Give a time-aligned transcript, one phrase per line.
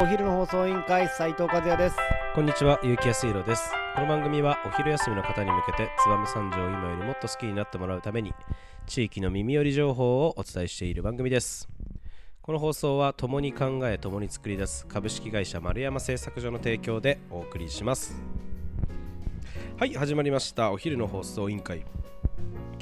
[0.00, 1.96] お昼の放送委員会斉藤和也です
[2.32, 3.72] こんにちは、ゆうきやすいろです。
[3.96, 8.32] この番組はお昼休みの方に向けて、燕三条を今よりもっと好きになってもらうために、
[8.86, 11.68] 地域の耳寄り情報をお伝えしている番組です。
[12.42, 18.14] この放送は、共に考え、共に作り出す株式会社丸山製作所の提供でお送りします。
[19.78, 20.70] はい、始まりました。
[20.70, 21.84] お昼の放送委員会。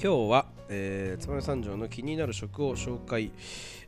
[0.03, 3.33] 今日は、えー、燕三条の気になる食を紹介、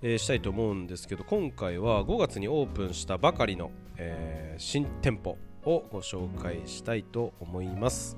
[0.01, 8.17] えーしたいと思うんですけど今回は5月にオープンしたばかりの、えー新店舗をご紹介したいと思います。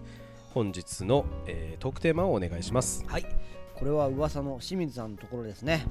[0.55, 3.05] 本日の、えートークテーマをお願いします。
[3.07, 3.27] はい。
[3.75, 5.85] これは噂の清水さんのところですね。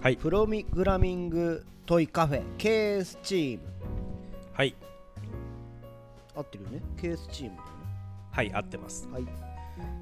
[0.00, 0.16] はい。
[0.16, 3.64] プログラミングトイカフェケースチーム。
[4.52, 4.74] はい。
[6.36, 6.82] 合ってるよね？
[7.00, 7.72] ケースチームだよね？
[8.30, 9.08] はい合ってます。
[9.08, 9.24] はい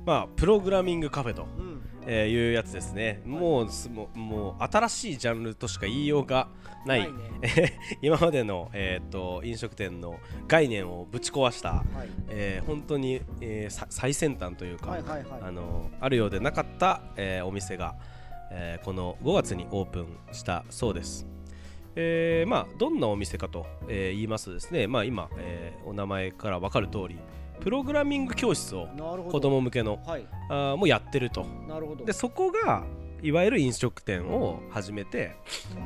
[0.05, 1.81] まあプログラミングカフェと、うん。
[2.07, 3.23] えーいうやつですね。
[3.25, 6.49] もうすもうもう新しいジャンルとしか言いようが
[6.85, 7.01] ない。
[7.01, 7.79] ね。
[8.03, 12.09] 今までの、えー、と飲食店の概念をぶち壊した、はい。
[12.29, 15.41] えー本当に、えーさ最先端というか、はいはいはい。
[15.43, 17.95] あのあるようでなかった、えーお店が、
[18.51, 21.27] えーこの5月にオープンしたそうです。
[21.97, 27.17] えーまあ、どんなお店かと、えー言いますとですね、まあ、今、えーお名前から分かる通り
[27.61, 28.89] プログラミング教室を
[29.31, 30.27] 子供向けのはい。
[30.49, 31.45] あーもうやってると。
[31.69, 32.05] なるほど。
[32.05, 32.85] でそこが
[33.23, 35.37] いわゆる飲食店を始めて、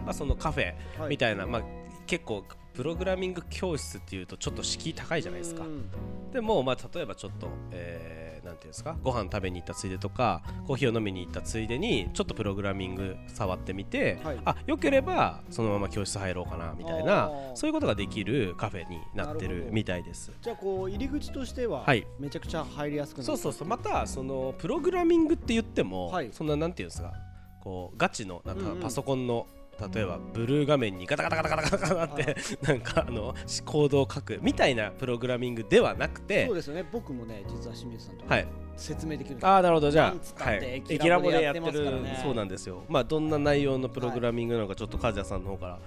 [0.04, 1.10] まあ、そのカフェはい。
[1.10, 1.62] みたいな、まあ、
[2.06, 2.44] 結構
[2.74, 5.64] プログラミング教室っていうとちょっと敷居高いじゃないですか。
[5.64, 5.90] うん。
[6.32, 8.96] でも、まあ、例えばちょっと、えーなんていうんですか？
[9.02, 14.40] ご飯食べに行ったついでとかコーヒーを飲みに行ったついでにちょっとプログラミング触ってみて、はい。
[14.44, 20.32] あよければそのまま教室入ろうかなみたいなそういうことができるカフェになってなるみたいです。
[20.42, 22.06] じゃあこう入り口としてははい。
[22.18, 23.26] めちゃくちゃ入りやすくなる。
[23.26, 23.68] そうそうそう。
[23.68, 26.30] またそのプログラミングって言っても、はい。
[26.32, 27.12] そんななんていうんですか？
[27.60, 28.80] こうガチのなんかうんうん。
[28.80, 29.46] パソコンの、
[29.92, 33.34] 例えばブルー画面にガタガタガタガタガタガタって なんかあの
[33.64, 36.84] コードを書くみたいなプログラミングではなくてそうですよね。
[36.90, 38.46] 僕もね実は清水さんとはい。
[38.76, 39.38] 説明できる。
[39.42, 39.90] ああなるほど。
[39.90, 42.84] じゃあ、はい、って駅駅ララボでやっててるそうなんですよ。
[42.88, 45.78] まあどんな内容のプログラミングなのかちょっと和也さんの方から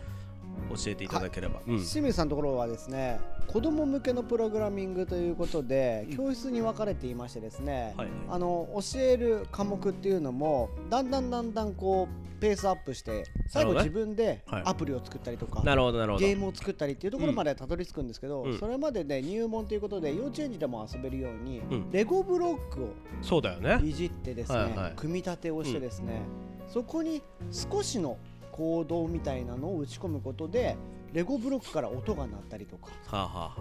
[0.75, 1.77] 教えていただければ、うん。
[1.77, 8.17] 清水さんのところはですね子供向けのプログラミングということで、教室に分かれていましてですね、はいはい。
[8.29, 14.63] あの教える科目っていうのもだんだんだんだんこうペースアップして最後自分ではい。
[14.65, 16.25] アプリを作ったりとか、なるほどなるほど。
[16.25, 18.57] ゲームを作ったりっていうところまでたどり着くんですけど、うん。
[18.57, 21.91] それまでね入門ということで幼稚園児でも遊べるように、うん。
[21.91, 22.89] レゴブロックを
[23.21, 23.79] そうだよね。
[23.83, 24.93] いじってですね、はいはい。
[24.95, 26.21] 組み立てをしてですね、
[26.67, 27.21] そこに
[27.51, 28.17] 少しの
[28.51, 30.75] 行動みたいなのを打ち込むことで
[31.13, 33.53] レゴブロックから音が鳴ったりとか、はあ、はあは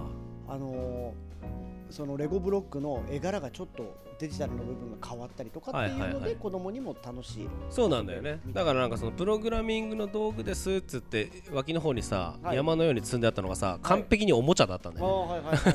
[0.49, 6.31] あ、あのーそのレゴブロックの絵柄がちょっとデジタルの部分が変わったりとかっていうのはいはいはい。
[6.31, 7.49] で子供にも楽しい。
[7.69, 8.39] そうなんだよね。
[8.53, 12.57] だからなんかそのプログラミングの道具ですっつって脇の方にさ、はい。
[12.57, 15.27] 山のように積んであったのがさ完璧におもちゃだったんだあよ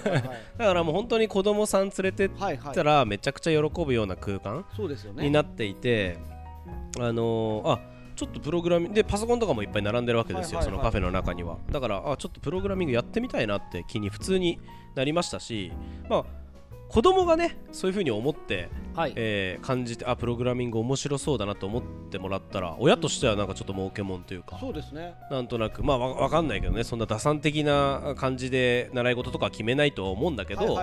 [0.57, 6.17] だからもう本当に子供さん連れてっはいはいたらめちゃくちゃ喜ぶような空間そうですよねになっていて、
[6.97, 11.57] あのーあちょっとプログラミングでパソコンとかもいっぱい並んでるわけですよ、そのカフェの中には。
[11.71, 14.59] だからあちょっとプログラミングやってみたいなって気に普通に
[14.95, 15.71] なりましたし
[16.09, 16.25] まあ
[16.87, 19.13] 子供がねそういう風に思ってはい。
[19.15, 25.15] えー感じてあプログラミング面白そうだなと思ってもらったら親としてはなんかちょっと儲けもんというかそうですね。
[25.31, 30.79] なんとなくまあわわかんないけどねそんな打算的な感じで習い事とかは決めないとは思うんだけど、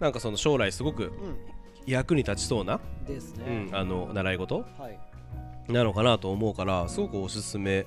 [0.00, 1.10] なんかその将来すごくう
[1.86, 4.98] 役に立ちそうな、んですうねん、あの習い事はい
[5.68, 7.86] なのかなと思うからすごくおすすめ、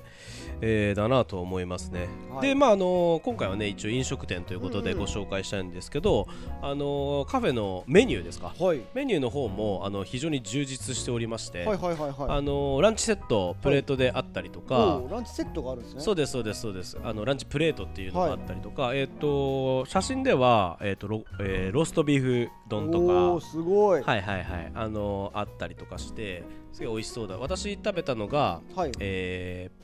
[0.62, 2.48] えーだなと思いますね、はい。
[2.48, 5.06] でまああの今回はね一応飲食店ということでうんうん。
[5.06, 6.26] ご紹介したいんですけど、
[6.62, 8.52] あのカフェのメニューですか？
[8.58, 8.80] はい。
[8.94, 12.30] メニューの方もあの非常に充実しておりまして、はいはいはいはい。
[12.30, 16.00] あのランチセットプレートであったりとか、おーランチセットがあるんですね。
[16.00, 16.98] そうですそうですそうです。
[17.02, 24.02] あのランチプレートっていうのがあったりとか、えっ、と写真ではえっ、とロ,、えーローストビーフ丼とかすごい。
[24.02, 24.72] はいはいはい。
[24.74, 27.38] あのあったりとかしてすごい美味しそうだ。
[27.38, 28.92] 私食べたのが、はい。
[29.00, 29.80] えー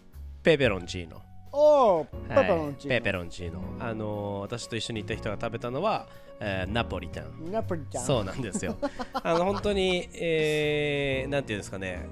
[0.46, 1.20] ペペロンチーノ。
[1.50, 2.46] おーペはい。
[2.46, 2.96] ペロンチーノ。
[2.96, 3.60] ペペロンチーノ。
[3.80, 6.06] あの私と一緒に行った人が食べたのは、
[6.38, 7.50] えーナポリタン。
[7.50, 8.04] ナポリタン。
[8.04, 8.76] そうなんですよ。
[9.12, 12.06] あの本当に、えー、なんていうんですかね。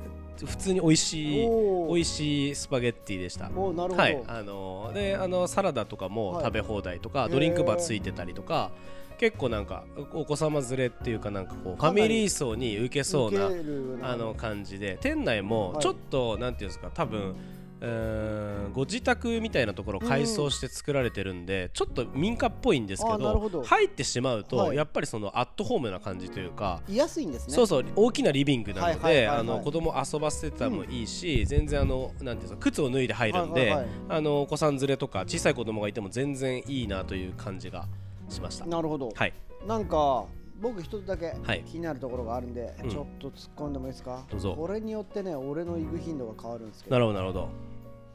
[0.44, 1.94] 普通に美味しいおー。
[1.94, 3.44] 美味しいスパゲッティでした。
[3.44, 4.20] はい。
[4.26, 6.44] あのであのサラダとかもはい。
[6.47, 7.29] 食べ放題とか、へー。
[7.29, 8.73] ドリンクバーついてたりとか
[9.17, 14.11] 結構なんかおお子様連れっていうかなんかこうファミリー層に受けそうな。
[14.11, 14.99] あの感じで。
[15.00, 15.82] 店内もはい。
[15.85, 17.37] ちょっと、なんていうんですか多分
[17.81, 23.62] うーんご自宅みたいなところを改装して作られてるんで、ちょっと民家っぽいんですけどど。
[23.62, 24.76] 入ってしまうと、はい。
[24.76, 27.55] やっぱりそのアットホームな感じというか、居やすいんですね。
[27.55, 33.77] そうそう大きなリビングなのであの子供遊ばせてもいいし、全然あのなんていうんですか靴を脱いで入るんで、
[34.09, 37.87] あのお子さん連れとか小さい子供がいても全然いいなという感じが
[38.29, 38.67] しました。
[38.67, 39.32] なるほど、はい。
[39.67, 40.27] なんか
[40.61, 41.62] 僕一つだけはい。
[41.65, 42.91] 気になるところがあるんで、うん。
[42.91, 44.25] ちょっと突っ込んでもいいですか？
[44.31, 44.55] どうぞ。
[44.55, 46.97] これによってね俺の行く頻度が変わるんですけど。
[46.97, 47.19] なるほど。
[47.19, 47.49] なるほど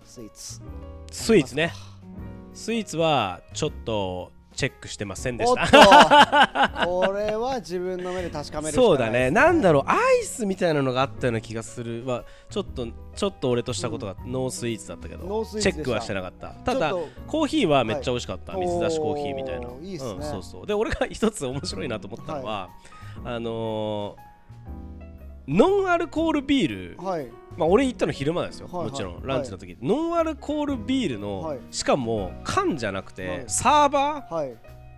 [0.04, 0.62] スイーツ。
[1.12, 1.72] スイーツね。
[2.54, 5.68] スイーツはちょっとチェックしてませんでした。
[5.68, 6.86] と。
[6.86, 8.88] これは自分の目で確かめるしかない。
[8.88, 9.32] そうだね。
[9.32, 9.90] なんだろう。
[9.90, 12.06] アイスみたいなのがあったような気がする。
[12.06, 12.86] はちょっと
[13.16, 15.72] ちょっと俺としたことがノースイーツだったけど、ノースイーツでした。
[15.72, 16.50] チェックはしてなかった。
[16.50, 16.94] ただ
[17.26, 19.70] コーヒーはめっちゃ美味しかった、はい水出しコーヒーみたいな。
[19.82, 20.04] いいね。
[20.04, 20.68] うん、そうそう。
[20.68, 22.70] で俺が一つ面白いなと思ったのは、
[23.24, 24.30] あのー
[25.50, 27.28] ノンアルコールビール、はい。
[27.58, 28.92] まあ、俺行ったの昼間ですよ、はいはい。
[28.92, 31.60] もちろんランチの時、ノンアルコールビールの、はい。
[31.72, 33.44] しかも缶じゃなくて、はい。
[33.48, 34.56] サーバはい。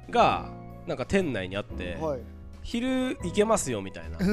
[0.10, 0.50] ーが
[0.86, 2.20] なんか店内にあって、はい。
[2.64, 4.18] 昼行けますよみたいな。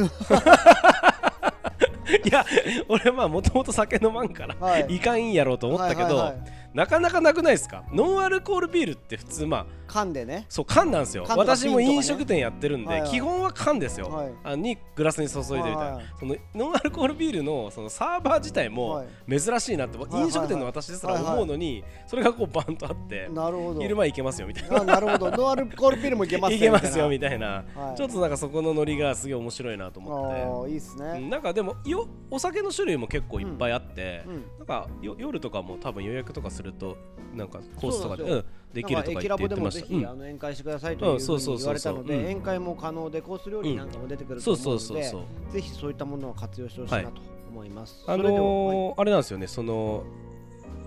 [2.25, 2.45] いや
[2.89, 4.87] 俺まあもともと酒飲まんから、はい。
[4.97, 7.83] いかんやろうと思ったけど、はいはいはいなかなかなくないですか？
[7.93, 10.47] ノンアルコールビールって普通まあ缶でね。
[10.49, 13.11] そう缶なんですよ、缶とか私も飲食店やってるんで、はいはい。
[13.11, 14.33] 基本は缶ですよ、はい。
[14.45, 16.05] あにグラスに注いでみたいな、はいはい。
[16.21, 19.41] そのノンアルコールビールのそのサーバー自体もはい。
[19.41, 23.81] 珍しいなって、いはい飲食店の私ですら思うのに、それがこうバンとあって、なるほど。
[23.81, 24.83] 昼間行けますよみたいな。
[24.83, 25.31] あなるほど。
[25.31, 27.97] ノンアルコールビールもいけますいけますよみみたいな、はい。
[27.97, 30.71] ちょっとなんかそこのノリがすげえ面白いなと思って。
[30.71, 34.45] いいっすうねんなんかでもよお酒の種類も結構いっぱいあって、うん。
[34.59, 36.97] なんかよ夜とかも多分予約とかすると
[37.35, 39.95] なんかコースとかでそうなんうんできるとか言ってました。
[39.95, 40.05] うん。
[40.07, 42.21] あの宴会してくださいというふうに言われたのでうん。
[42.25, 45.19] 宴会も可能でコース料理なんかも出てくると思うのでそうそうそ
[45.51, 47.21] うぜひそういったものを活用してほしいなと
[47.51, 48.05] 思います。
[48.07, 49.47] ははいのーあれなんですよね。
[49.47, 50.05] その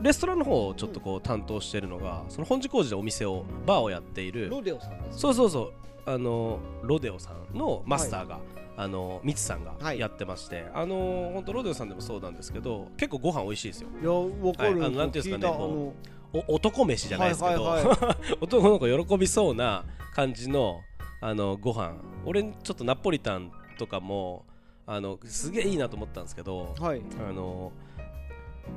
[0.01, 5.73] レストランの方をちょっとこう担当してるのが、その本寺工事でお店をバーをやっているロデオさんですそうそうそう。
[6.05, 8.39] あのロデオさんのマスターが、
[8.81, 9.99] あのミツさんがはい。
[9.99, 13.89] やってまして、あの本当ロデオさんでもそうなんですけど結構ご飯美味しいですよ。
[14.01, 14.79] いやわかる。
[14.79, 15.93] はいあのなんていうんですかね
[16.33, 19.85] お男飯じゃないですけど、はいはい 男の子喜びそうな
[20.15, 20.81] 感じの
[21.19, 21.93] あのご飯。
[22.25, 24.45] 俺ちょっとナポリタンとかも
[24.87, 27.03] あのすげえいいなと思ったんですけどはいはい。
[27.29, 27.71] あの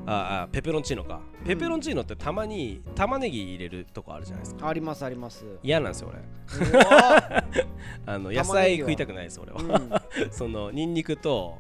[0.07, 1.21] ああペペロンチーノか。
[1.47, 4.69] ペペロンチーノってたまに玉ねぎ入れるとこあるじゃないですか。
[4.69, 5.45] ありますあります。
[5.63, 6.23] 嫌なんですよ俺。
[8.07, 11.59] あの野菜食いたくないです俺は、ー そのニンニクと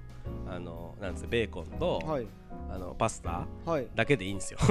[0.49, 2.27] あのなんですベーコンと、うんはい。
[2.71, 3.87] あのパスタはい。
[3.95, 4.59] だけでいいんですよ。
[4.61, 4.67] お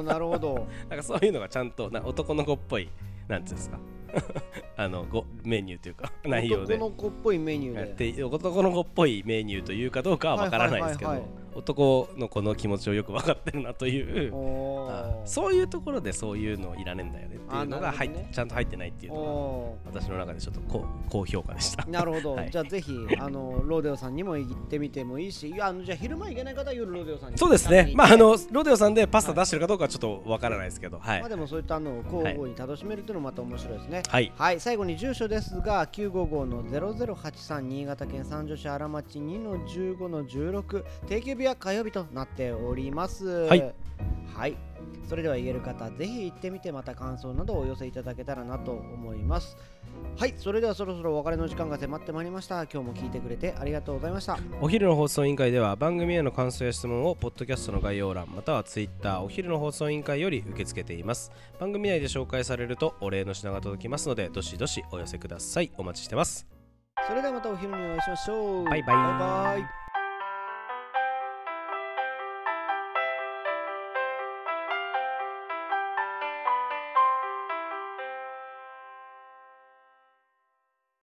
[0.00, 0.66] ーなるほど。
[0.88, 2.90] なんかそういうのがちゃんとな男の子っぽい
[3.26, 3.78] なんていうんですか。
[4.76, 8.12] あのごメニューというか内容で男の子っぽいメニューで。
[8.12, 11.10] て男の子っぽいメニューというかどうかはわからないですけど。
[11.10, 14.32] はいはいはい男の子の気持ちをよく分かってるなという。
[15.24, 21.82] そういうところでそういうのいらねえんだよねっていうのが入ねちゃんと入ってないっていうのおが私の中でちょっと高高評価でした。
[21.82, 22.50] ーなるほど、はい。
[22.50, 27.38] じゃあぜひあのロデオさんにも行ってみてもいいしいやあのじゃあ昼間行けない方は夜ロデオさんに。
[27.38, 27.92] そうですね。
[27.94, 31.20] まああのロデオさんでパスタ出してるかどうかはちょっとわからないですけどはい。
[31.20, 34.02] まあでもそういったのを交互に楽しめるっていうのもまた面白いですね。
[34.08, 34.32] はい。
[34.36, 43.26] はい、最後に住所ですが、955の0083新潟県三条市荒町2の15の16、定休日は火曜日となっております。
[43.26, 43.74] はい。
[44.34, 44.56] はい。
[45.08, 49.56] それでは言える方、ぜひ行ってみて、また感想などをお寄せいただけたらなと思います。
[50.16, 52.62] はい、それではそろそろお別れの時間が迫ってまいりました。
[52.62, 54.38] 今日も聞いてくれてありがとうございました。
[54.60, 66.46] お昼の放送委員会では番組への感想や質問をポッドキャストの概要欄またはツイッターお昼の放送委員会より受け付けています番組内で紹介されるとお礼の品が届きますのでどしどしお寄せくださいお待ちしてます
[67.06, 68.64] それではまたお昼にお会いしましょう。
[68.64, 69.89] バイバイバイバイ